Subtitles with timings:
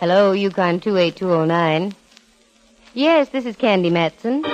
[0.00, 1.92] Hello, Yukon 28209.
[2.94, 4.44] Yes, this is Candy Matson.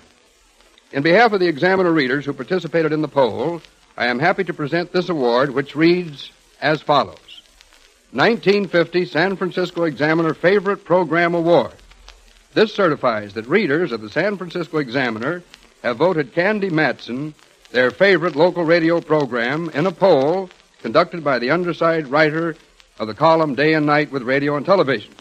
[0.93, 3.63] In behalf of the Examiner readers who participated in the poll,
[3.97, 7.41] I am happy to present this award, which reads as follows
[8.13, 11.73] 1950 San Francisco Examiner Favorite Program Award.
[12.53, 15.43] This certifies that readers of the San Francisco Examiner
[15.83, 17.35] have voted Candy Matson
[17.71, 20.51] their favorite local radio program in a poll
[20.83, 22.55] conducted by the underside writer
[22.99, 25.15] of the column Day and Night with Radio and Television.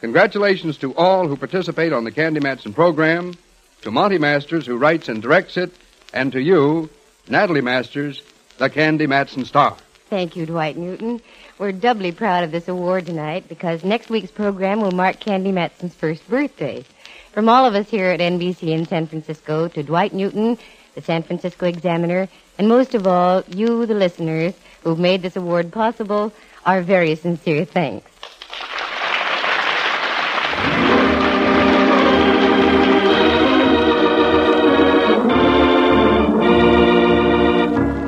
[0.00, 3.34] Congratulations to all who participate on the Candy Matson program,
[3.82, 5.72] to Monty Masters, who writes and directs it,
[6.12, 6.88] and to you,
[7.28, 8.22] Natalie Masters,
[8.58, 9.76] the Candy Matson star.
[10.08, 11.20] Thank you, Dwight Newton.
[11.58, 15.94] We're doubly proud of this award tonight because next week's program will mark Candy Matson's
[15.94, 16.84] first birthday.
[17.32, 20.58] From all of us here at NBC in San Francisco to Dwight Newton
[20.94, 25.72] the San Francisco Examiner, and most of all, you, the listeners, who've made this award
[25.72, 26.32] possible,
[26.66, 28.11] our very sincere thanks.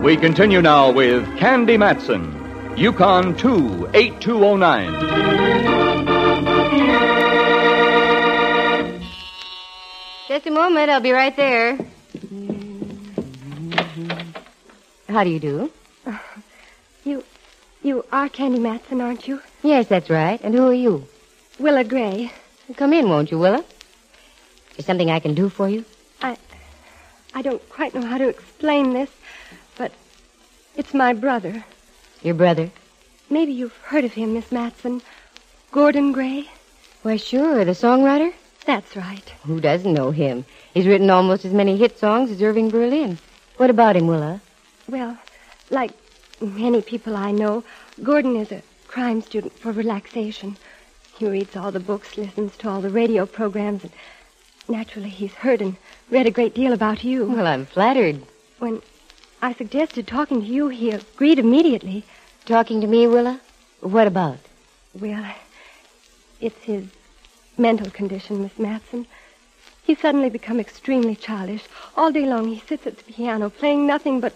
[0.04, 4.92] We continue now with Candy Matson, Yukon 28209.
[10.28, 11.78] Just a moment, I'll be right there.
[15.08, 15.72] How do you do?
[17.04, 17.24] You,
[17.82, 19.40] you are Candy Matson, aren't you?
[19.62, 20.38] Yes, that's right.
[20.42, 21.06] And who are you?
[21.58, 22.30] Willa Gray.
[22.76, 23.64] Come in, won't you, Willa?
[24.76, 25.86] Is something I can do for you?
[26.20, 26.36] I,
[27.34, 29.23] I don't quite know how to explain this, but
[30.76, 31.64] it's my brother.
[32.22, 32.70] Your brother?
[33.30, 35.02] Maybe you've heard of him, Miss Matson.
[35.72, 36.48] Gordon Gray.
[37.02, 38.32] Why, sure, the songwriter.
[38.64, 39.28] That's right.
[39.44, 40.44] Who doesn't know him?
[40.72, 43.18] He's written almost as many hit songs as Irving Berlin.
[43.56, 44.40] What about him, Willa?
[44.88, 45.18] Well,
[45.70, 45.92] like
[46.40, 47.62] many people I know,
[48.02, 50.56] Gordon is a crime student for relaxation.
[51.18, 53.92] He reads all the books, listens to all the radio programs, and
[54.68, 55.76] naturally he's heard and
[56.10, 57.26] read a great deal about you.
[57.26, 58.22] Well, I'm flattered.
[58.58, 58.80] When
[59.44, 62.04] I suggested talking to you, he agreed immediately.
[62.46, 63.42] Talking to me, Willa?
[63.80, 64.38] What about?
[64.98, 65.22] Well,
[66.40, 66.86] it's his
[67.58, 69.06] mental condition, Miss Matson.
[69.82, 71.64] He's suddenly become extremely childish.
[71.94, 74.32] All day long he sits at the piano playing nothing but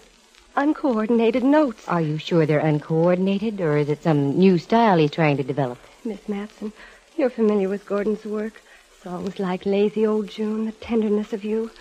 [0.55, 1.87] uncoordinated notes.
[1.87, 5.79] Are you sure they're uncoordinated, or is it some new style he's trying to develop?
[6.05, 6.71] Miss Matson,
[7.17, 8.61] you're familiar with Gordon's work.
[9.01, 11.71] Songs like Lazy Old June, The Tenderness of You.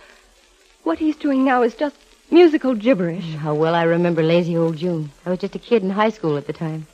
[0.83, 3.25] What he's doing now is just musical gibberish.
[3.25, 5.11] Mm, how well I remember Lazy Old June.
[5.25, 6.87] I was just a kid in high school at the time.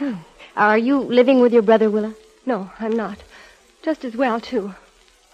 [0.00, 0.18] Oh.
[0.56, 2.14] Are you living with your brother, Willa?
[2.44, 3.18] No, I'm not.
[3.82, 4.74] Just as well, too.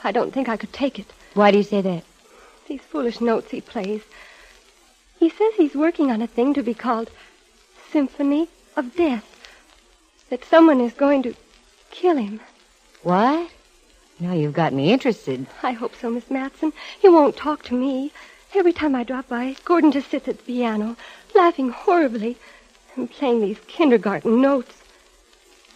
[0.03, 1.07] I don't think I could take it.
[1.33, 2.05] Why do you say that?
[2.69, 4.03] These foolish notes he plays.
[5.19, 7.11] He says he's working on a thing to be called
[7.91, 9.25] Symphony of Death.
[10.29, 11.35] That someone is going to
[11.91, 12.41] kill him.
[13.03, 13.51] What?
[14.21, 15.47] Now you've got me interested.
[15.63, 16.73] I hope so, Miss Matson.
[17.01, 18.13] He won't talk to me.
[18.57, 20.97] Every time I drop by, Gordon just sits at the piano,
[21.35, 22.37] laughing horribly,
[22.95, 24.73] and playing these kindergarten notes.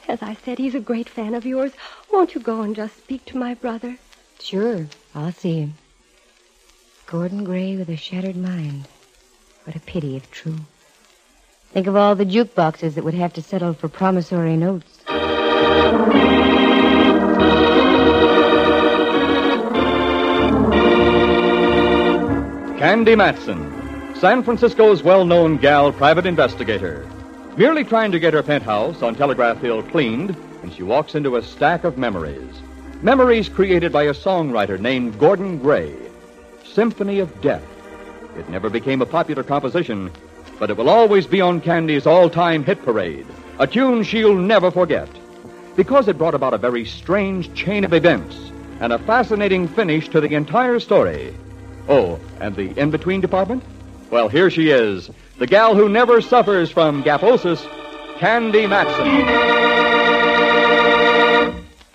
[0.07, 1.73] As I said, he's a great fan of yours.
[2.13, 3.99] Won't you go and just speak to my brother?
[4.39, 4.87] Sure.
[5.13, 5.75] I'll see him.
[7.07, 8.87] Gordon Gray with a shattered mind.
[9.65, 10.61] What a pity if true.
[11.73, 15.05] Think of all the jukeboxes that would have to settle for promissory notes.
[22.79, 27.05] Candy Matson, San Francisco's well known gal private investigator.
[27.57, 31.43] Merely trying to get her penthouse on Telegraph Hill cleaned, and she walks into a
[31.43, 32.55] stack of memories.
[33.03, 35.93] Memories created by a songwriter named Gordon Gray.
[36.65, 37.67] Symphony of Death.
[38.39, 40.13] It never became a popular composition,
[40.61, 43.27] but it will always be on Candy's all-time hit parade,
[43.59, 45.09] a tune she'll never forget,
[45.75, 48.37] because it brought about a very strange chain of events
[48.79, 51.35] and a fascinating finish to the entire story.
[51.89, 53.63] Oh, and the in-between department?
[54.11, 57.67] Well, here she is, the gal who never suffers from gaposis,
[58.19, 59.07] Candy Matson.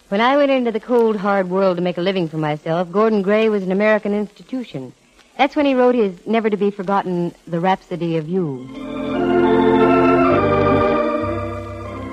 [0.09, 3.21] When I went into the cold, hard world to make a living for myself, Gordon
[3.23, 4.93] Gray was an American institution.
[5.37, 8.69] That's when he wrote his never to be forgotten The Rhapsody of You.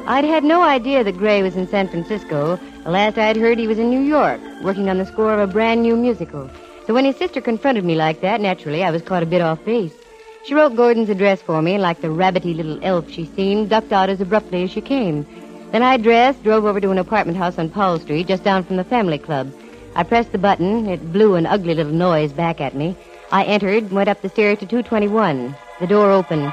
[0.07, 2.59] I'd had no idea that Gray was in San Francisco.
[2.85, 5.53] The last I'd heard he was in New York, working on the score of a
[5.53, 6.51] brand new musical.
[6.87, 9.65] So when his sister confronted me like that, naturally, I was caught a bit off
[9.65, 9.95] base.
[10.45, 13.93] She wrote Gordon's address for me, and like the rabbity little elf she seemed, ducked
[13.93, 15.27] out as abruptly as she came.
[15.71, 18.77] Then I dressed, drove over to an apartment house on Powell Street, just down from
[18.77, 19.53] the family club.
[19.95, 20.89] I pressed the button.
[20.89, 22.97] It blew an ugly little noise back at me.
[23.31, 25.55] I entered, went up the stairs to 221.
[25.79, 26.53] The door opened.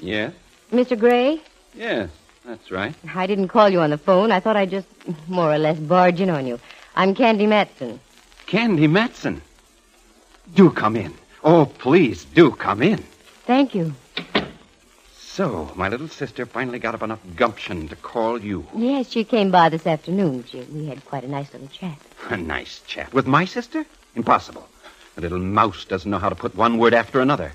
[0.00, 0.32] Yes?
[0.72, 0.98] Mr.
[0.98, 1.40] Gray?
[1.74, 2.10] Yes,
[2.44, 2.94] that's right.
[3.14, 4.32] I didn't call you on the phone.
[4.32, 4.88] I thought I'd just
[5.28, 6.58] more or less barge in on you.
[6.98, 8.00] I'm Candy Matson.
[8.46, 9.42] Candy Matson.
[10.54, 11.12] Do come in.
[11.44, 13.04] Oh, please, do come in.
[13.44, 13.94] Thank you.
[15.18, 18.66] So, my little sister finally got up enough gumption to call you.
[18.74, 20.44] Yes, she came by this afternoon.
[20.44, 21.98] She, we had quite a nice little chat.
[22.30, 23.12] A nice chat.
[23.12, 23.84] With my sister?
[24.14, 24.66] Impossible.
[25.16, 27.52] The little mouse doesn't know how to put one word after another.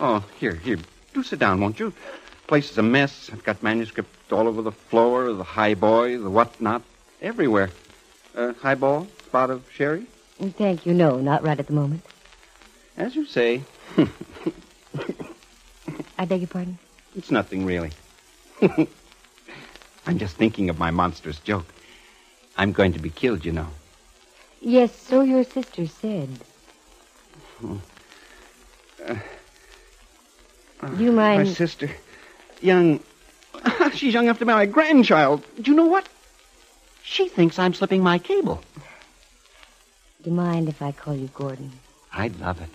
[0.00, 0.78] Oh, here, here.
[1.12, 1.92] Do sit down, won't you?
[2.46, 3.28] Place is a mess.
[3.30, 6.82] I've got manuscript all over the floor, the high boy, the whatnot,
[7.20, 7.70] everywhere.
[8.36, 10.06] Uh, highball, spot of sherry?
[10.38, 10.94] Thank you.
[10.94, 12.02] No, not right at the moment.
[12.96, 13.62] As you say,
[16.18, 16.78] I beg your pardon?
[17.16, 17.92] it's nothing really.
[20.06, 21.66] I'm just thinking of my monstrous joke.
[22.56, 23.68] I'm going to be killed, you know.
[24.60, 26.28] Yes, so your sister said.
[27.60, 27.78] Do
[30.98, 31.44] you mind?
[31.46, 31.90] My sister,
[32.60, 33.00] young.
[33.94, 35.44] She's young enough to be my grandchild.
[35.60, 36.08] Do you know what?
[37.04, 38.62] She thinks I'm slipping my cable.
[40.22, 41.70] Do you mind if I call you Gordon?
[42.12, 42.70] I'd love it.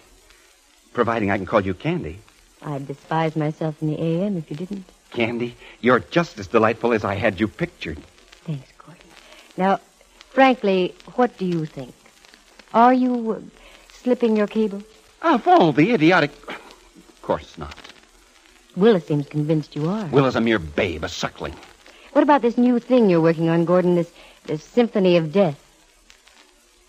[0.94, 2.20] Providing I can call you Candy.
[2.62, 4.86] I'd despise myself in the AM if you didn't.
[5.12, 7.98] Candy, you're just as delightful as I had you pictured.
[8.46, 9.08] Thanks, Gordon.
[9.58, 9.80] Now,
[10.30, 11.96] frankly, what do you think?
[12.74, 13.40] Are you uh,
[13.92, 14.84] slipping your cable?
[15.24, 16.32] Of all the idiotic.
[16.48, 17.76] Of course not.
[18.76, 20.06] Willa seems convinced you are.
[20.06, 21.56] Will is a mere babe, a suckling.
[22.14, 23.96] What about this new thing you're working on, Gordon?
[23.96, 24.12] This,
[24.46, 25.60] this symphony of death.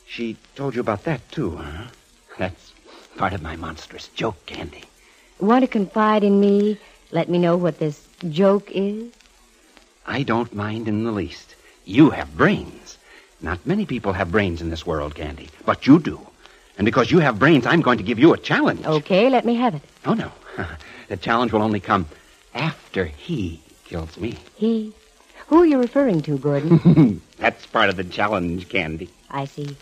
[0.07, 1.85] She told you about that, too, huh?
[2.39, 2.73] That's
[3.17, 4.85] part of my monstrous joke, Candy.
[5.39, 6.79] Want to confide in me?
[7.13, 9.13] Let me know what this joke is?
[10.07, 11.55] I don't mind in the least.
[11.85, 12.99] You have brains.
[13.41, 16.21] Not many people have brains in this world, Candy, but you do.
[16.79, 18.87] And because you have brains, I'm going to give you a challenge.
[18.87, 19.83] Okay, let me have it.
[20.05, 20.33] Oh, no.
[21.09, 22.07] the challenge will only come
[22.55, 24.37] after he kills me.
[24.57, 24.95] He.
[25.51, 27.21] Who are you referring to, Gordon?
[27.39, 29.11] That's part of the challenge, Candy.
[29.29, 29.77] I see.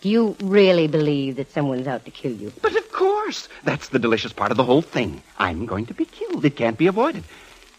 [0.00, 2.50] Do you really believe that someone's out to kill you?
[2.62, 5.22] But of course, that's the delicious part of the whole thing.
[5.38, 6.44] I'm going to be killed.
[6.44, 7.24] It can't be avoided.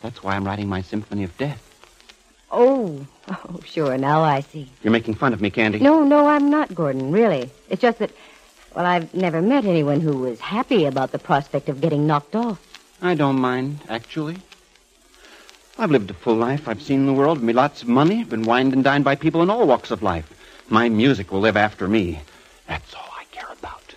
[0.01, 1.61] That's why I'm writing my Symphony of Death.
[2.51, 3.97] Oh, oh, sure.
[3.97, 4.69] Now I see.
[4.83, 5.79] You're making fun of me, Candy.
[5.79, 7.11] No, no, I'm not, Gordon.
[7.11, 7.49] Really.
[7.69, 8.11] It's just that,
[8.75, 12.59] well, I've never met anyone who was happy about the prospect of getting knocked off.
[13.01, 14.37] I don't mind, actually.
[15.77, 16.67] I've lived a full life.
[16.67, 19.49] I've seen the world, made lots of money, been wined and dined by people in
[19.49, 20.31] all walks of life.
[20.69, 22.21] My music will live after me.
[22.67, 23.93] That's all I care about.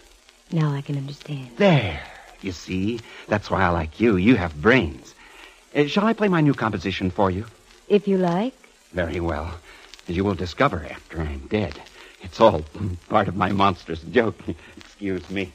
[0.50, 1.50] Now I can understand.
[1.56, 2.02] There.
[2.42, 3.00] You see?
[3.28, 4.16] That's why I like you.
[4.16, 5.14] You have brains.
[5.74, 7.46] Uh, shall I play my new composition for you?
[7.88, 8.54] If you like.
[8.92, 9.54] Very well.
[10.08, 11.80] As you will discover after I'm dead.
[12.22, 12.64] It's all
[13.08, 14.40] part of my monstrous joke.
[14.76, 15.52] Excuse me.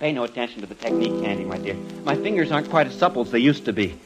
[0.00, 1.76] Pay no attention to the technique, Candy, my dear.
[2.04, 3.98] My fingers aren't quite as supple as they used to be.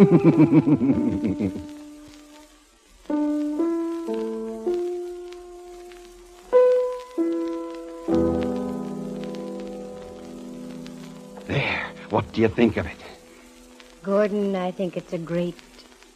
[11.46, 11.86] There.
[12.10, 12.96] What do you think of it?
[14.02, 15.54] Gordon, I think it's a great,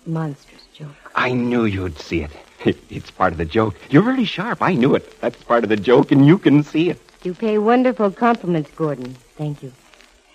[0.07, 0.89] monstrous joke.
[1.15, 2.23] I knew you'd see
[2.65, 2.79] it.
[2.89, 3.75] It's part of the joke.
[3.91, 4.63] You're really sharp.
[4.63, 5.21] I knew it.
[5.21, 6.99] That's part of the joke, and you can see it.
[7.23, 9.17] You pay wonderful compliments, Gordon.
[9.37, 9.73] Thank you.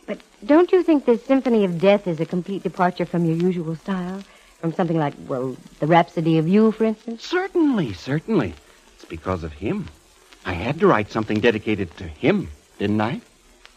[0.10, 3.76] But don't you think this Symphony of Death is a complete departure from your usual
[3.76, 4.24] style?
[4.60, 7.24] From something like, well, the Rhapsody of You, for instance?
[7.24, 8.56] Certainly, certainly.
[8.96, 9.88] It's because of him.
[10.48, 12.50] I had to write something dedicated to him,
[12.80, 13.22] didn't I?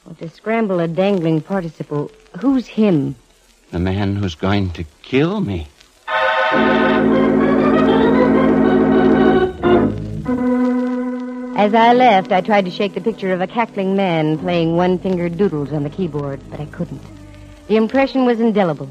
[0.07, 2.11] Well, to scramble a dangling participle,
[2.41, 3.15] who's him?
[3.71, 5.67] The man who's going to kill me.
[11.62, 15.38] As I left, I tried to shake the picture of a cackling man playing one-fingered
[15.38, 17.00] doodles on the keyboard, but I couldn't.
[17.69, 18.88] The impression was indelible.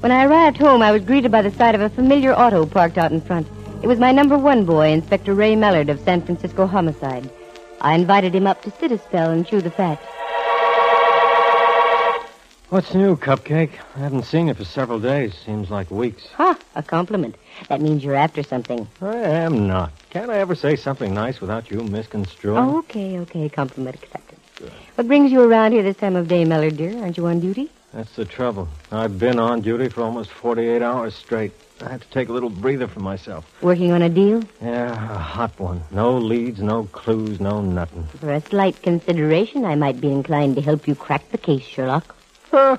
[0.00, 2.98] When I arrived home, I was greeted by the sight of a familiar auto parked
[2.98, 3.46] out in front.
[3.80, 7.30] It was my number one boy, Inspector Ray Mallard of San Francisco Homicide.
[7.80, 10.00] I invited him up to sit a spell and chew the fat.
[12.70, 13.70] What's new, Cupcake?
[13.94, 15.32] I haven't seen you for several days.
[15.46, 16.26] Seems like weeks.
[16.38, 16.58] Ha!
[16.74, 17.36] A compliment.
[17.68, 18.88] That means you're after something.
[19.00, 19.92] I am not.
[20.10, 22.56] Can't I ever say something nice without you misconstruing?
[22.56, 23.48] Oh, okay, okay.
[23.48, 24.38] Compliment accepted.
[24.94, 26.98] What brings you around here this time of day, Mallard, dear?
[26.98, 27.70] Aren't you on duty?
[27.92, 28.68] That's the trouble.
[28.90, 31.52] I've been on duty for almost 48 hours straight.
[31.80, 33.46] I had to take a little breather for myself.
[33.62, 34.42] Working on a deal?
[34.60, 35.82] Yeah, a hot one.
[35.90, 38.04] No leads, no clues, no nothing.
[38.18, 42.16] For a slight consideration, I might be inclined to help you crack the case, Sherlock.
[42.50, 42.78] Huh.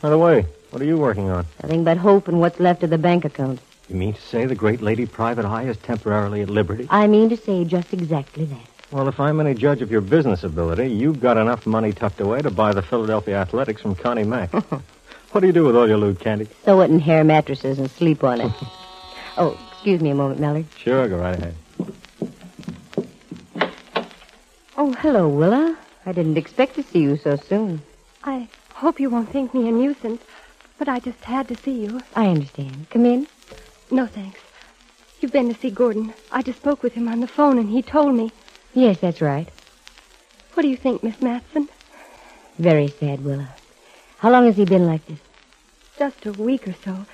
[0.00, 1.44] By the way, what are you working on?
[1.62, 3.60] Nothing but hope and what's left of the bank account.
[3.90, 6.86] You mean to say the great lady Private Eye is temporarily at liberty?
[6.90, 8.66] I mean to say just exactly that.
[8.92, 12.40] Well, if I'm any judge of your business ability, you've got enough money tucked away
[12.42, 14.52] to buy the Philadelphia Athletics from Connie Mack.
[15.32, 16.46] what do you do with all your loot, Candy?
[16.64, 18.52] Sew it in hair mattresses and sleep on it.
[19.36, 20.66] oh, excuse me a moment, Mallard.
[20.76, 21.54] Sure, go right ahead.
[24.76, 25.76] Oh, hello, Willa.
[26.06, 27.82] I didn't expect to see you so soon.
[28.22, 30.22] I hope you won't think me a nuisance,
[30.78, 32.00] but I just had to see you.
[32.14, 32.88] I understand.
[32.90, 33.26] Come in.
[33.90, 34.38] No, thanks.
[35.20, 36.14] You've been to see Gordon.
[36.30, 38.32] I just spoke with him on the phone, and he told me.
[38.72, 39.48] Yes, that's right.
[40.54, 41.68] What do you think, Miss Matson?
[42.58, 43.48] Very sad, Willa.
[44.18, 45.18] How long has he been like this?
[45.98, 47.04] Just a week or so.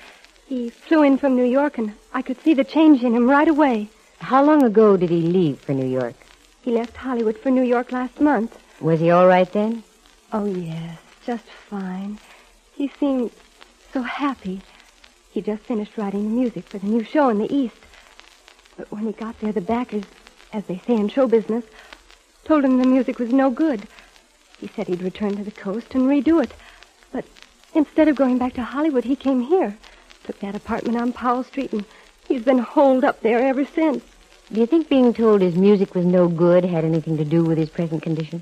[0.47, 3.47] He flew in from New York, and I could see the change in him right
[3.47, 3.89] away.
[4.19, 6.15] How long ago did he leave for New York?
[6.61, 8.57] He left Hollywood for New York last month.
[8.79, 9.83] Was he all right then?
[10.31, 12.19] Oh, yes, just fine.
[12.75, 13.31] He seemed
[13.93, 14.61] so happy.
[15.37, 17.77] He just finished writing the music for the new show in the East.
[18.75, 20.05] But when he got there, the backers,
[20.51, 21.63] as they say in show business,
[22.43, 23.87] told him the music was no good.
[24.59, 26.55] He said he'd return to the coast and redo it.
[27.11, 27.23] But
[27.75, 29.77] instead of going back to Hollywood, he came here,
[30.23, 31.85] took that apartment on Powell Street, and
[32.27, 34.03] he's been holed up there ever since.
[34.51, 37.59] Do you think being told his music was no good had anything to do with
[37.59, 38.41] his present condition?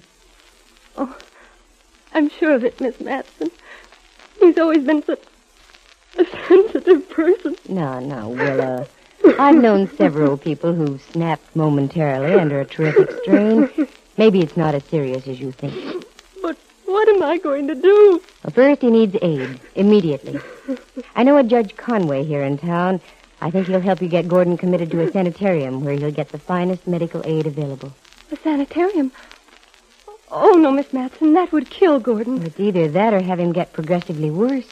[0.96, 1.14] Oh,
[2.14, 3.52] I'm sure of it, Miss Matson.
[4.40, 5.20] He's always been such
[6.18, 7.56] a sensitive person.
[7.68, 8.88] No, no, Willa.
[9.40, 13.88] I've known several people who snapped momentarily under a terrific strain.
[14.18, 16.06] Maybe it's not as serious as you think.
[16.42, 18.22] But what am I going to do?
[18.44, 20.40] Well, first, he needs aid, immediately.
[21.16, 23.02] I know a Judge Conway here in town.
[23.42, 26.40] I think he'll help you get Gordon committed to a sanitarium where he'll get the
[26.40, 27.94] finest medical aid available.
[28.32, 29.12] A sanitarium?
[30.32, 31.34] Oh, no, Miss Matson.
[31.34, 32.44] That would kill Gordon.
[32.44, 34.68] It's either that or have him get progressively worse.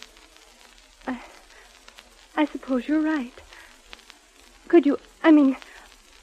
[2.35, 3.33] I suppose you're right.
[4.67, 5.55] Could you, I mean,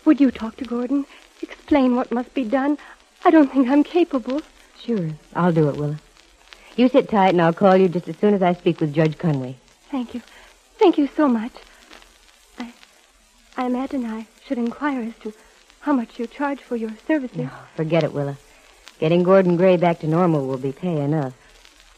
[0.05, 1.07] would you talk to Gordon?
[1.43, 2.79] Explain what must be done?
[3.25, 4.43] I don't think I'm capable.
[4.83, 6.01] Sure, I'll do it, Willa.
[6.77, 9.19] You sit tight, and I'll call you just as soon as I speak with Judge
[9.19, 9.57] Conway.
[9.91, 10.23] Thank you.
[10.79, 11.53] Thank you so much.
[12.59, 12.73] I,
[13.57, 15.35] I imagine I should inquire as to
[15.81, 17.37] how much you charge for your services.
[17.37, 18.37] No, forget it, Willa.
[18.99, 21.35] Getting Gordon Gray back to normal will be pay enough.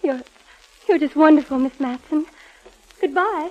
[0.02, 0.22] You're,
[0.88, 2.26] you're just wonderful, Miss Matson.
[3.00, 3.50] Goodbye.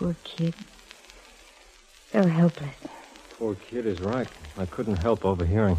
[0.00, 0.54] Poor kid.
[2.10, 2.74] So helpless.
[3.36, 4.26] Poor kid is right.
[4.56, 5.76] I couldn't help overhearing.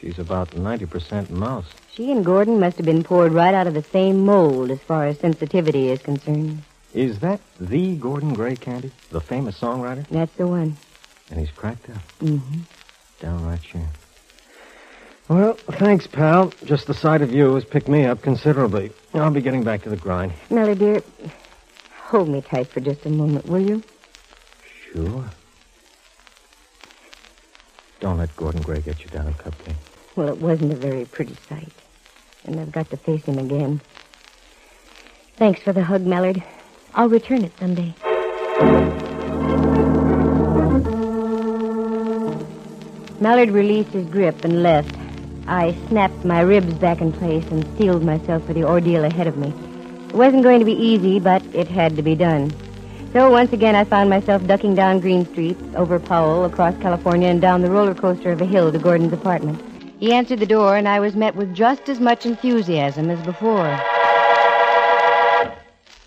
[0.00, 1.66] She's about 90% mouse.
[1.92, 5.06] She and Gordon must have been poured right out of the same mold as far
[5.06, 6.64] as sensitivity is concerned.
[6.92, 8.90] Is that the Gordon Gray Candy?
[9.12, 10.08] The famous songwriter?
[10.08, 10.76] That's the one.
[11.30, 12.02] And he's cracked up.
[12.18, 12.62] Mm-hmm.
[13.20, 13.88] Downright sure.
[15.28, 16.52] Well, thanks, pal.
[16.64, 18.90] Just the sight of you has picked me up considerably.
[19.14, 20.32] I'll be getting back to the grind.
[20.50, 21.00] Melly, dear,
[22.12, 23.82] hold me tight for just a moment, will you?
[24.92, 25.24] Sure.
[28.00, 29.76] Don't let Gordon Gray get you down, a Cupcake.
[30.14, 31.72] Well, it wasn't a very pretty sight.
[32.44, 33.80] And I've got to face him again.
[35.36, 36.42] Thanks for the hug, Mallard.
[36.94, 37.94] I'll return it someday.
[43.20, 44.94] Mallard released his grip and left.
[45.46, 49.38] I snapped my ribs back in place and steeled myself for the ordeal ahead of
[49.38, 49.54] me.
[50.12, 52.52] It wasn't going to be easy, but it had to be done.
[53.14, 57.40] So once again, I found myself ducking down Green Street, over Powell, across California, and
[57.40, 59.58] down the roller coaster of a hill to Gordon's apartment.
[60.00, 63.80] He answered the door, and I was met with just as much enthusiasm as before.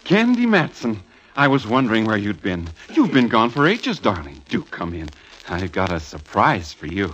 [0.04, 1.02] Candy Matson,
[1.36, 2.70] I was wondering where you'd been.
[2.94, 4.40] You've been gone for ages, darling.
[4.50, 5.10] Do come in.
[5.50, 7.12] I've got a surprise for you.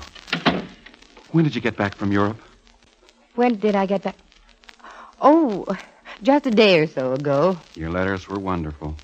[1.32, 2.42] When did you get back from Europe?
[3.36, 4.18] When did I get back?
[5.22, 5.66] Oh,
[6.24, 7.58] just a day or so ago.
[7.76, 8.96] Your letters were wonderful.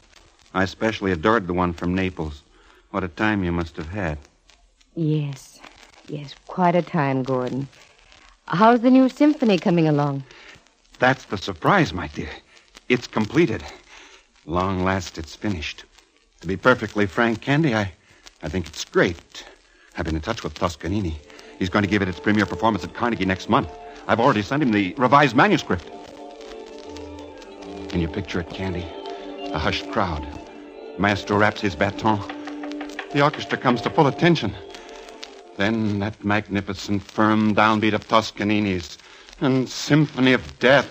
[0.54, 2.44] I especially adored the one from Naples.
[2.92, 4.18] What a time you must have had.
[4.96, 5.60] Yes,
[6.08, 7.68] yes, quite a time, Gordon.
[8.48, 10.24] How's the new symphony coming along?
[11.00, 12.30] That's the surprise, my dear.
[12.90, 13.64] It's completed.
[14.46, 15.84] Long last, it's finished.
[16.42, 17.92] To be perfectly frank, Candy, I,
[18.42, 19.44] I think it's great.
[19.98, 21.20] I've been in touch with Toscanini.
[21.60, 23.70] He's going to give it its premiere performance at Carnegie next month.
[24.08, 25.90] I've already sent him the revised manuscript.
[27.98, 28.86] Can you picture it, Candy?
[29.54, 30.24] A hushed crowd.
[31.00, 32.22] Maestro raps his baton.
[33.12, 34.56] The orchestra comes to full attention.
[35.56, 39.00] Then that magnificent, firm downbeat of Toscanini's
[39.42, 40.88] and Symphony of Death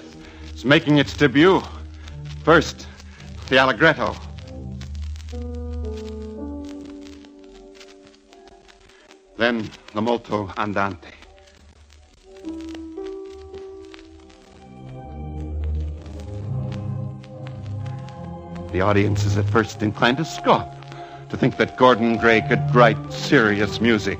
[0.52, 1.62] is making its debut.
[2.42, 2.88] First,
[3.50, 4.16] the Allegretto.
[9.36, 11.25] Then the molto andante.
[18.76, 20.68] The audience is at first inclined to scoff,
[21.30, 24.18] to think that Gordon Gray could write serious music,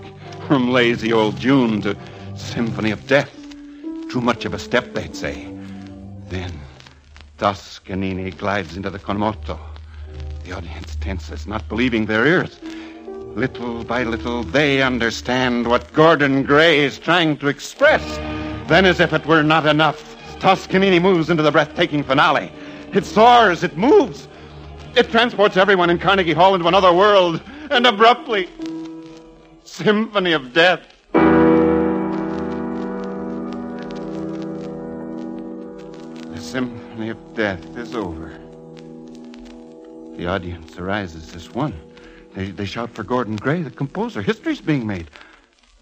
[0.49, 1.95] from lazy old June to
[2.37, 3.31] Symphony of Death.
[4.11, 5.47] Too much of a step, they'd say.
[6.31, 6.59] Then
[7.37, 9.61] Toscanini glides into the con moto.
[10.45, 12.59] The audience tenses, not believing their ears.
[13.35, 18.03] Little by little, they understand what Gordon Gray is trying to express.
[18.69, 22.51] Then, as if it were not enough, Toscanini moves into the breathtaking finale.
[22.95, 24.29] It soars, it moves,
[24.97, 28.49] it transports everyone in Carnegie Hall into another world, and abruptly,
[29.63, 30.81] Symphony of Death.
[36.33, 38.39] The Symphony of Death is over.
[40.17, 41.79] The audience arises as one.
[42.35, 44.23] They, they shout for Gordon Gray, the composer.
[44.23, 45.11] History's being made.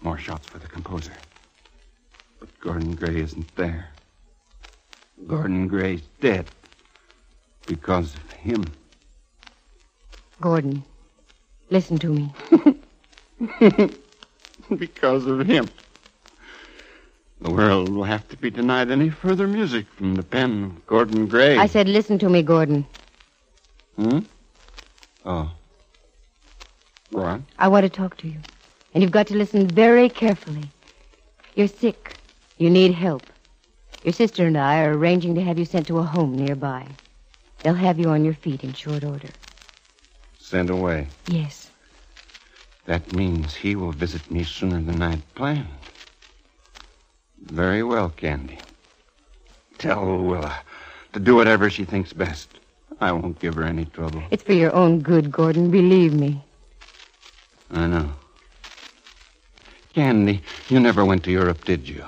[0.01, 1.13] More shouts for the composer.
[2.41, 3.87] But Gordon Gray isn't there.
[5.25, 6.47] Gordon Gray's dead
[7.65, 8.65] because of him.
[10.41, 10.83] Gordon,
[11.69, 12.33] listen to me.
[14.77, 15.69] because of him.
[17.41, 21.27] The world will have to be denied any further music from the pen of Gordon
[21.27, 21.57] Gray.
[21.57, 22.85] I said, listen to me, Gordon.
[23.97, 24.19] Hmm?
[25.25, 25.51] Oh.
[27.13, 27.45] Go on.
[27.59, 28.37] I want to talk to you.
[28.93, 30.69] And you've got to listen very carefully.
[31.55, 32.17] You're sick.
[32.57, 33.23] You need help.
[34.03, 36.87] Your sister and I are arranging to have you sent to a home nearby.
[37.63, 39.29] They'll have you on your feet in short order.
[40.45, 41.07] Sent away.
[41.25, 41.71] Yes.
[42.85, 45.65] That means he will visit me sooner than I'd planned.
[47.41, 48.59] Very well, Candy.
[49.79, 50.55] Tell Willa
[51.13, 52.59] to do whatever she thinks best.
[53.01, 54.21] I won't give her any trouble.
[54.29, 55.71] It's for your own good, Gordon.
[55.71, 56.43] Believe me.
[57.71, 58.13] I know.
[59.95, 62.05] Candy, you never went to Europe, did you?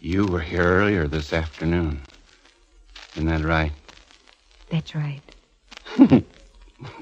[0.00, 2.00] You were here earlier this afternoon.
[3.16, 3.72] Isn't that right?
[4.70, 5.20] That's right.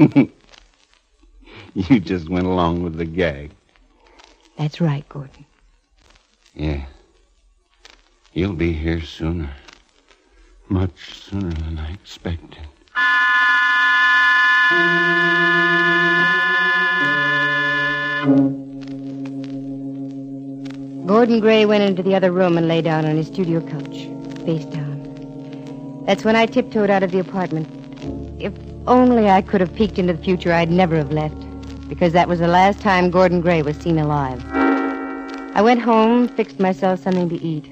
[1.75, 3.51] you just went along with the gag.
[4.57, 5.45] That's right, Gordon.
[6.55, 6.85] Yeah.
[8.33, 9.51] You'll be here sooner.
[10.69, 12.59] Much sooner than I expected.
[21.07, 24.09] Gordon Gray went into the other room and lay down on his studio couch,
[24.47, 26.03] face down.
[26.07, 27.69] That's when I tiptoed out of the apartment.
[28.41, 28.55] If
[28.87, 31.37] only I could have peeked into the future, I'd never have left,
[31.89, 34.43] because that was the last time Gordon Gray was seen alive.
[35.55, 37.65] I went home, fixed myself something to eat,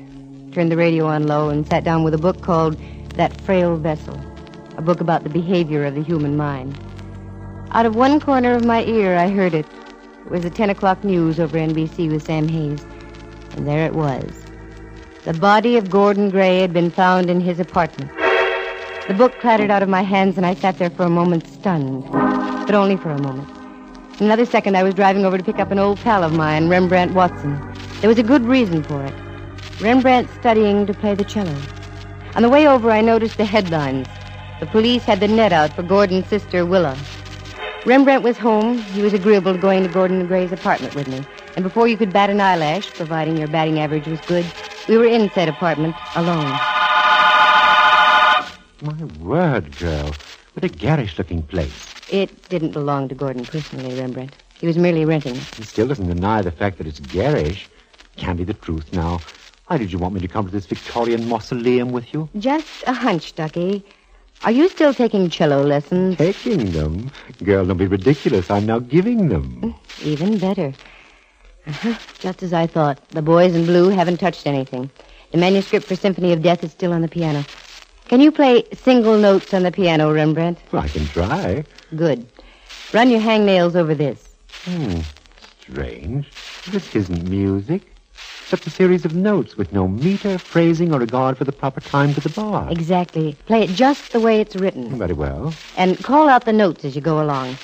[0.53, 2.77] turned the radio on low, and sat down with a book called
[3.17, 4.21] That Frail Vessel,
[4.77, 6.79] a book about the behavior of the human mind.
[7.73, 9.67] Out of one corner of my ear, I heard it.
[10.27, 12.85] It was the 10 o'clock news over NBC with Sam Hayes.
[13.57, 14.45] And there it was.
[15.25, 18.11] The body of Gordon Gray had been found in his apartment.
[19.11, 22.05] The book clattered out of my hands, and I sat there for a moment stunned.
[22.13, 23.49] But only for a moment.
[24.21, 26.69] In another second, I was driving over to pick up an old pal of mine,
[26.69, 27.59] Rembrandt Watson.
[28.01, 29.13] There was a good reason for it.
[29.81, 31.61] Rembrandt studying to play the cello.
[32.37, 34.07] On the way over, I noticed the headlines.
[34.61, 36.97] The police had the net out for Gordon's sister, Willa.
[37.85, 38.81] Rembrandt was home.
[38.95, 41.27] He was agreeable to going to Gordon Gray's apartment with me.
[41.57, 44.47] And before you could bat an eyelash, providing your batting average was good,
[44.89, 46.80] we were in said apartment alone.
[48.83, 50.17] My word, girl.
[50.55, 51.75] What a garish looking place.
[52.09, 54.33] It didn't belong to Gordon personally, Rembrandt.
[54.55, 55.47] He was merely renting it.
[55.57, 57.69] He still doesn't deny the fact that it's garish.
[58.17, 59.23] Can't be the truth now.
[59.67, 62.31] Why did you want me to come to this Victorian mausoleum with you?
[62.39, 63.85] Just a hunch, Ducky.
[64.43, 66.17] Are you still taking cello lessons?
[66.17, 67.11] Taking them?
[67.45, 68.51] Girl, don't be ridiculous.
[68.51, 69.75] I'm now giving them.
[70.03, 70.73] Even better.
[71.67, 71.95] Uh-huh.
[72.19, 72.99] Just as I thought.
[73.11, 74.91] The boys in blue haven't touched anything.
[75.33, 77.45] The manuscript for Symphony of Death is still on the piano.
[78.11, 80.59] Can you play single notes on the piano, Rembrandt?
[80.73, 81.65] Well, I can try.
[81.95, 82.27] Good.
[82.93, 84.35] Run your hangnails over this.
[84.65, 85.03] Hmm.
[85.61, 86.29] Strange.
[86.73, 87.83] This isn't music.
[88.49, 92.13] Just a series of notes with no meter, phrasing, or regard for the proper time
[92.15, 92.69] to the bar.
[92.69, 93.37] Exactly.
[93.47, 94.99] Play it just the way it's written.
[94.99, 95.55] Very well.
[95.77, 97.59] And call out the notes as you go along.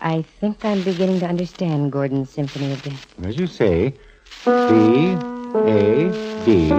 [0.00, 3.24] I think I'm beginning to understand Gordon's Symphony of Death.
[3.24, 3.92] As you say,
[4.44, 6.70] B, A, D.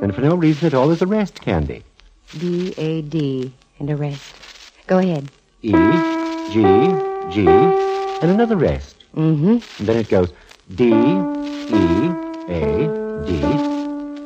[0.00, 1.84] And for no reason at all, there's a rest, Candy.
[2.36, 4.34] D, A, D, and a rest.
[4.86, 5.30] Go ahead.
[5.62, 6.62] E, G,
[7.32, 8.96] G, and another rest.
[9.16, 9.58] Mm-hmm.
[9.78, 10.32] And then it goes
[10.74, 10.92] D, E,
[12.52, 13.40] A, D.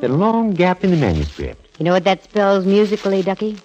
[0.01, 1.65] Then a long gap in the manuscript.
[1.79, 3.57] You know what that spells musically, Ducky?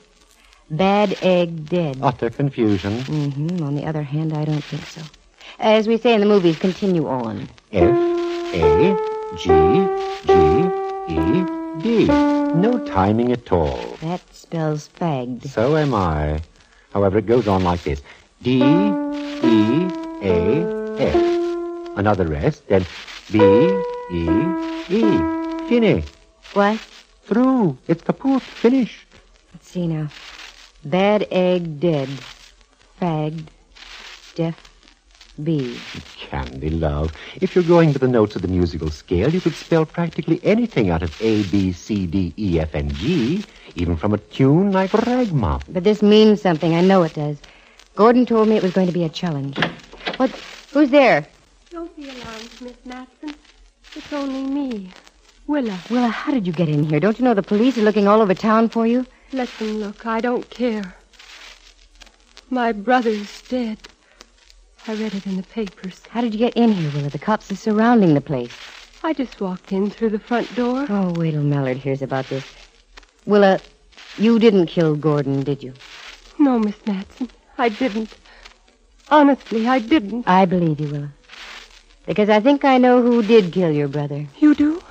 [0.70, 1.98] Bad egg dead.
[2.02, 2.92] Utter confusion.
[3.00, 3.62] Mm-hmm.
[3.64, 5.02] On the other hand, I don't think so.
[5.58, 7.48] As we say in the movies, continue on.
[7.72, 7.88] F,
[8.54, 8.96] A,
[9.36, 9.48] G,
[10.26, 10.32] G,
[11.14, 12.06] E, D.
[12.06, 13.96] No timing at all.
[14.00, 15.46] That spells fagged.
[15.48, 16.40] So am I.
[16.92, 18.02] However, it goes on like this
[18.42, 19.88] D, E,
[20.22, 20.64] A,
[20.98, 21.96] F.
[21.96, 22.86] Another rest, then
[23.30, 23.38] B,
[24.10, 24.28] E,
[24.88, 25.02] E.
[25.68, 26.02] Fini.
[26.54, 26.80] What?
[27.24, 27.76] Through.
[27.86, 28.42] It's kaput.
[28.42, 29.06] Finish.
[29.52, 30.08] Let's see now.
[30.84, 32.08] Bad egg dead.
[33.00, 33.46] Fagged.
[34.34, 34.67] Deaf.
[35.42, 35.78] B.
[36.16, 37.12] Candy, love.
[37.40, 40.90] If you're going with the notes of the musical scale, you could spell practically anything
[40.90, 43.44] out of A, B, C, D, E, F, and G,
[43.76, 45.62] even from a tune like Ragmop.
[45.68, 46.74] But this means something.
[46.74, 47.38] I know it does.
[47.94, 49.58] Gordon told me it was going to be a challenge.
[50.16, 50.30] What?
[50.72, 51.26] Who's there?
[51.70, 53.34] Don't be alarmed, Miss Matson.
[53.94, 54.90] It's only me,
[55.46, 55.78] Willa.
[55.90, 57.00] Willa, how did you get in here?
[57.00, 59.06] Don't you know the police are looking all over town for you?
[59.32, 60.06] Let them look.
[60.06, 60.94] I don't care.
[62.50, 63.78] My brother's dead.
[64.88, 66.00] I read it in the papers.
[66.08, 67.10] How did you get in here, Willa?
[67.10, 68.54] The cops are surrounding the place.
[69.02, 70.86] I just walked in through the front door.
[70.88, 72.46] Oh, wait till Mallard hears about this.
[73.26, 73.58] Willa, uh,
[74.16, 75.74] you didn't kill Gordon, did you?
[76.38, 78.16] No, Miss Matson, I didn't.
[79.10, 80.26] Honestly, I didn't.
[80.26, 81.12] I believe you, Willa.
[82.06, 84.26] Because I think I know who did kill your brother.
[84.38, 84.82] You do?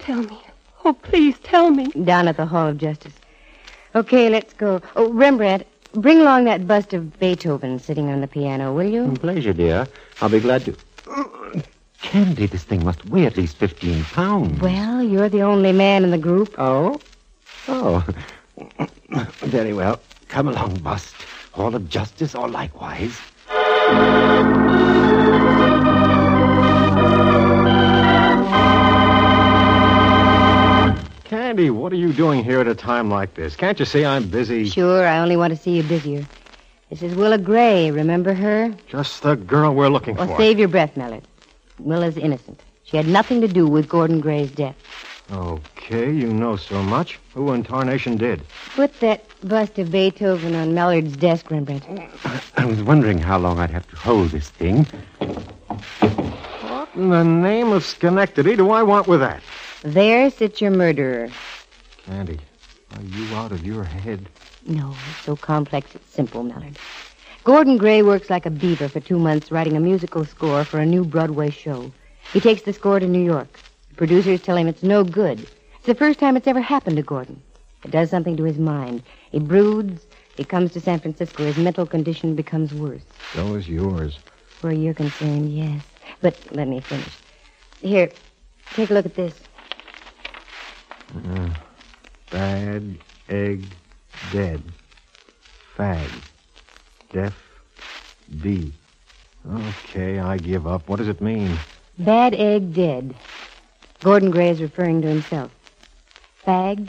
[0.00, 0.42] Tell me.
[0.84, 1.92] Oh, please tell me.
[1.92, 3.14] Down at the Hall of Justice.
[3.94, 4.82] Okay, let's go.
[4.96, 9.04] Oh, Rembrandt, bring along that bust of Beethoven sitting on the piano, will you?
[9.04, 9.86] Mm, pleasure, dear.
[10.20, 10.76] I'll be glad to.
[12.02, 14.60] Candy, this thing must weigh at least 15 pounds.
[14.60, 16.54] Well, you're the only man in the group.
[16.58, 17.00] Oh?
[17.66, 18.06] Oh.
[19.40, 20.00] Very well.
[20.28, 21.14] Come along, Bust.
[21.52, 23.18] Hall of Justice or likewise.
[31.34, 33.56] Candy, what are you doing here at a time like this?
[33.56, 34.66] Can't you see I'm busy?
[34.66, 36.24] Sure, I only want to see you busier.
[36.90, 37.90] This is Willa Gray.
[37.90, 38.72] Remember her?
[38.86, 40.36] Just the girl we're looking Well, for.
[40.36, 41.24] save your breath, Mallard.
[41.80, 42.60] Willa's innocent.
[42.84, 44.76] She had nothing to do with Gordon Gray's death.
[45.32, 47.18] Okay, you know so much.
[47.34, 48.40] Who in tarnation did?
[48.76, 51.84] Put that bust of Beethoven on Mallard's desk, Rembrandt.
[52.56, 54.84] I was wondering how long I'd have to hold this thing.
[55.98, 59.42] What in the name of Schenectady do I want with that?
[59.84, 61.28] There sits your murderer.
[62.06, 62.40] Candy,
[62.96, 64.26] are you out of your head?
[64.66, 66.78] No, it's so complex it's simple, Mallard.
[67.44, 70.86] Gordon Gray works like a beaver for two months writing a musical score for a
[70.86, 71.92] new Broadway show.
[72.32, 73.60] He takes the score to New York.
[73.90, 75.38] The producers tell him it's no good.
[75.40, 77.42] It's the first time it's ever happened to Gordon.
[77.84, 79.02] It does something to his mind.
[79.32, 80.06] He broods.
[80.38, 81.44] He comes to San Francisco.
[81.44, 83.04] His mental condition becomes worse.
[83.34, 84.18] So is yours.
[84.62, 85.82] Where you're concerned, yes.
[86.22, 87.12] But let me finish.
[87.82, 88.10] Here,
[88.72, 89.34] take a look at this.
[92.30, 92.98] Bad
[93.28, 93.66] egg
[94.32, 94.62] dead.
[95.76, 96.10] Fag.
[97.12, 97.34] Deaf
[98.42, 98.72] B.
[99.48, 100.88] Okay, I give up.
[100.88, 101.56] What does it mean?
[101.98, 103.14] Bad egg dead.
[104.00, 105.50] Gordon Gray is referring to himself.
[106.46, 106.88] Fagged?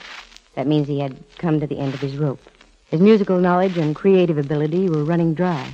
[0.56, 2.42] That means he had come to the end of his rope.
[2.90, 5.74] His musical knowledge and creative ability were running dry.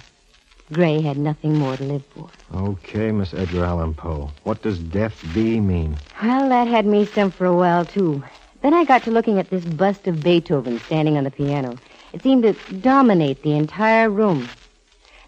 [0.74, 2.30] Gray had nothing more to live for.
[2.54, 4.32] Okay, Miss Edgar Allan Poe.
[4.44, 5.98] What does deaf B mean?
[6.22, 8.24] Well, that had me stumped for a while, too.
[8.62, 11.78] Then I got to looking at this bust of Beethoven standing on the piano.
[12.14, 14.48] It seemed to dominate the entire room.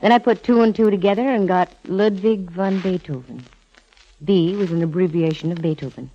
[0.01, 3.43] Then I put two and two together and got Ludwig von Beethoven.
[4.23, 6.11] B was an abbreviation of Beethoven.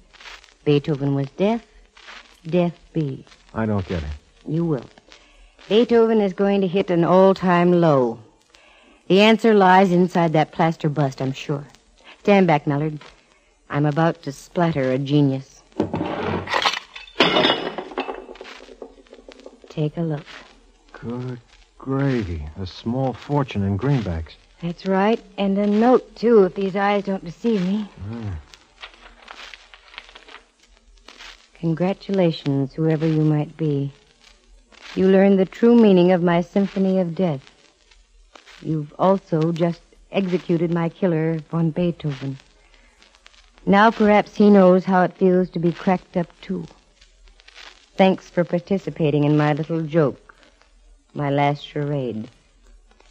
[0.65, 1.67] Beethoven was deaf,
[2.47, 3.25] deaf B.
[3.55, 4.11] I don't get it.
[4.47, 4.85] You will.
[5.69, 8.21] Beethoven is going to hit an all-time low.
[9.09, 11.67] The answer lies inside that plaster bust, I'm sure.
[12.21, 13.01] Stand back, Mallard.
[13.71, 15.58] I'm about to splatter a genius.
[19.79, 20.27] Take a look.
[20.93, 21.39] Good
[21.79, 22.45] gravy.
[22.61, 24.33] A small fortune in greenbacks.
[24.61, 27.89] That's right, and a note, too, if these eyes don't deceive me.
[28.11, 28.33] Mm.
[31.61, 33.93] Congratulations, whoever you might be.
[34.97, 37.43] You learned the true meaning of my symphony of death.
[38.61, 42.37] You've also just executed my killer, von Beethoven.
[43.65, 46.67] Now perhaps he knows how it feels to be cracked up, too.
[47.99, 50.33] Thanks for participating in my little joke,
[51.15, 52.31] my last charade.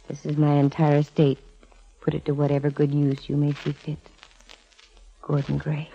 [0.08, 1.38] This is my entire estate.
[2.00, 3.98] Put it to whatever good use you may see fit.
[5.22, 5.90] Gordon Gray.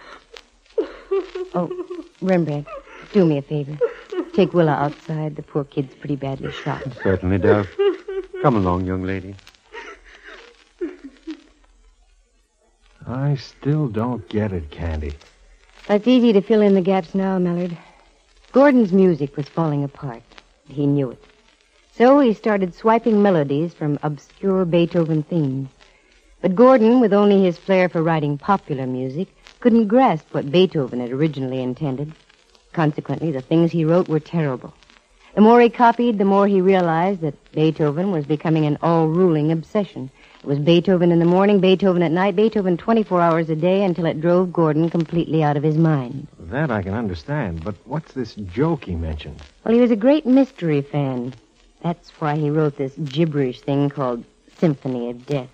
[1.56, 1.69] Oh,
[2.19, 2.67] Rembrandt,
[3.12, 3.77] do me a favor.
[4.34, 5.36] Take Willa outside.
[5.36, 6.82] The poor kid's pretty badly shot.
[7.03, 7.69] Certainly, Dove.
[8.41, 9.36] Come along, young lady.
[13.08, 15.13] I still don't get it, Candy.
[15.88, 17.77] It's easy to fill in the gaps now, Mallard.
[18.54, 20.22] Gordon's music was falling apart.
[20.70, 21.24] He knew it.
[21.98, 25.70] So he started swiping melodies from obscure Beethoven themes.
[26.39, 31.10] But Gordon, with only his flair for writing popular music, couldn't grasp what Beethoven had
[31.10, 32.13] originally intended.
[32.74, 34.72] Consequently, the things he wrote were terrible.
[35.34, 40.12] The more he copied, the more he realized that Beethoven was becoming an all-ruling obsession.
[40.43, 44.06] It was Beethoven in the morning, Beethoven at night, Beethoven 24 hours a day until
[44.06, 46.27] it drove Gordon completely out of his mind.
[46.38, 49.41] That I can understand, but what's this joke he mentioned?
[49.63, 51.34] Well, he was a great mystery fan.
[51.82, 54.25] That's why he wrote this gibberish thing called
[54.58, 55.47] Symphony of Death.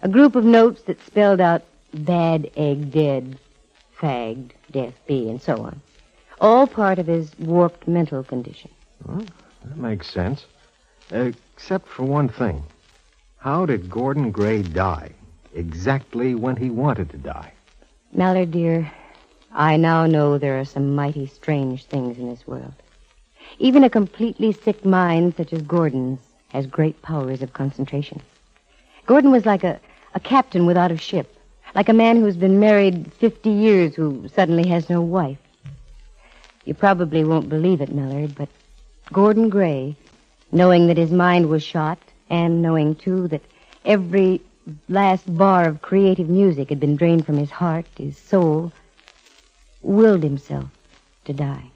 [0.00, 3.38] A group of notes that spelled out bad egg dead,
[4.00, 5.82] fagged, death be, and so on.
[6.40, 8.70] All part of his warped mental condition.
[9.06, 10.46] That makes sense.
[11.10, 12.64] Except for one thing.
[13.44, 15.10] How did Gordon Gray die?
[15.54, 17.52] Exactly when he wanted to die.
[18.10, 18.90] Mallard, dear,
[19.52, 22.72] I now know there are some mighty strange things in this world.
[23.58, 26.20] Even a completely sick mind such as Gordon's
[26.54, 28.22] has great powers of concentration.
[29.04, 29.78] Gordon was like a,
[30.14, 31.36] a captain without a ship,
[31.74, 35.36] like a man who's been married 50 years who suddenly has no wife.
[36.64, 38.48] You probably won't believe it, Mallard, but
[39.12, 39.96] Gordon Gray,
[40.50, 41.98] knowing that his mind was shot,
[42.34, 43.42] and knowing, too, that
[43.84, 44.40] every
[44.88, 48.72] last bar of creative music had been drained from his heart, his soul,
[49.82, 50.68] willed himself
[51.26, 51.70] to die.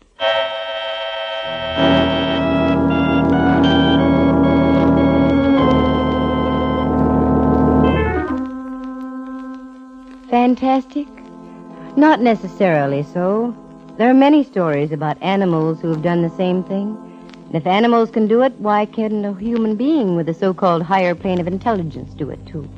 [10.28, 11.06] Fantastic?
[11.96, 13.56] Not necessarily so.
[13.96, 17.07] There are many stories about animals who have done the same thing.
[17.48, 21.14] And if animals can do it, why can't a human being with a so-called higher
[21.14, 22.68] plane of intelligence do it too?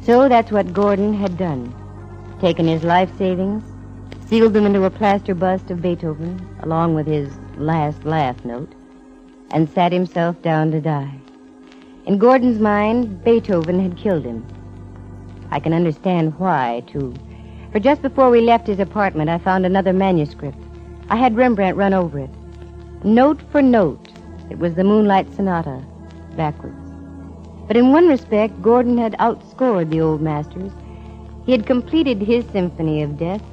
[0.00, 1.74] So that's what Gordon had done.
[2.40, 3.62] Taken his life savings,
[4.26, 8.72] sealed them into a plaster bust of Beethoven, along with his last laugh note,
[9.50, 11.14] and sat himself down to die.
[12.06, 14.46] In Gordon's mind, Beethoven had killed him.
[15.50, 17.14] I can understand why, too.
[17.72, 20.58] For just before we left his apartment, I found another manuscript.
[21.10, 22.30] I had Rembrandt run over it.
[23.06, 24.08] Note for note,
[24.50, 25.80] it was the Moonlight Sonata,
[26.34, 26.90] backwards.
[27.68, 30.72] But in one respect, Gordon had outscored the old masters.
[31.44, 33.44] He had completed his symphony of death,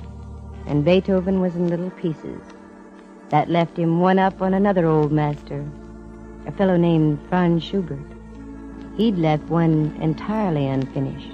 [0.66, 2.42] and Beethoven was in little pieces.
[3.30, 5.64] That left him one up on another old master,
[6.48, 8.00] a fellow named Franz Schubert.
[8.98, 11.30] He'd left one entirely unfinished.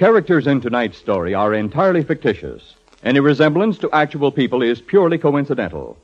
[0.00, 2.74] Characters in tonight's story are entirely fictitious.
[3.04, 5.98] Any resemblance to actual people is purely coincidental.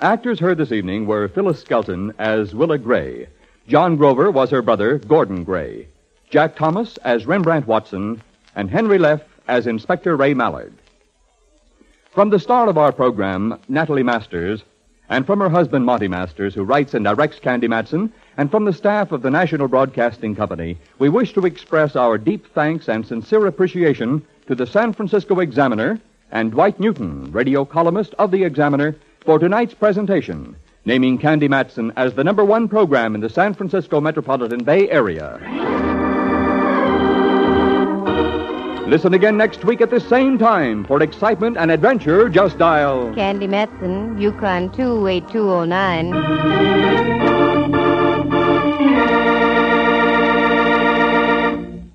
[0.00, 3.28] Actors heard this evening were Phyllis Skelton as Willa Gray.
[3.68, 5.86] John Grover was her brother, Gordon Gray.
[6.28, 8.20] Jack Thomas as Rembrandt Watson,
[8.56, 10.74] and Henry Leff as Inspector Ray Mallard.
[12.10, 14.64] From the star of our program, Natalie Masters,
[15.08, 18.72] and from her husband, Monty Masters, who writes and directs Candy Matson, and from the
[18.72, 23.46] staff of the National Broadcasting Company, we wish to express our deep thanks and sincere
[23.46, 26.00] appreciation to the San Francisco Examiner
[26.32, 32.14] and Dwight Newton, radio columnist of the Examiner, for tonight's presentation, naming Candy Matson as
[32.14, 35.75] the number one program in the San Francisco metropolitan Bay Area.
[38.86, 42.28] Listen again next week at the same time for excitement and adventure.
[42.28, 46.10] Just dial Candy Matson, Yukon 28209.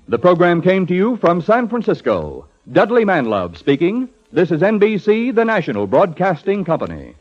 [0.06, 2.46] The program came to you from San Francisco.
[2.70, 4.10] Dudley Manlove speaking.
[4.30, 7.14] This is NBC, the national broadcasting company.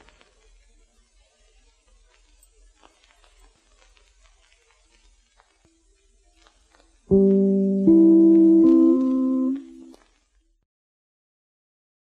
[7.09, 7.40] Ooh.